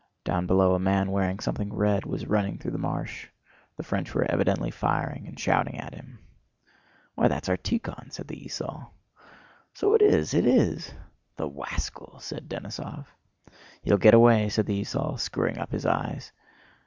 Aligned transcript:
Down 0.23 0.47
below, 0.47 0.73
a 0.73 0.79
man 0.79 1.11
wearing 1.11 1.37
something 1.39 1.71
red 1.71 2.07
was 2.07 2.25
running 2.25 2.57
through 2.57 2.71
the 2.71 2.79
marsh. 2.79 3.27
The 3.77 3.83
French 3.83 4.15
were 4.15 4.25
evidently 4.31 4.71
firing 4.71 5.27
and 5.27 5.39
shouting 5.39 5.77
at 5.77 5.93
him. 5.93 6.17
"Why, 7.13 7.27
that's 7.27 7.49
our 7.49 7.57
Tíkhon," 7.57 8.11
said 8.11 8.27
the 8.27 8.43
esaul. 8.43 8.89
"So 9.75 9.93
it 9.93 10.01
is! 10.01 10.33
It 10.33 10.47
is!" 10.47 10.95
"The 11.35 11.47
wascal!" 11.47 12.19
said 12.19 12.49
Denísov. 12.49 13.05
"He'll 13.83 13.99
get 13.99 14.15
away!" 14.15 14.49
said 14.49 14.65
the 14.65 14.81
esaul, 14.81 15.19
screwing 15.19 15.59
up 15.59 15.71
his 15.71 15.85
eyes. 15.85 16.31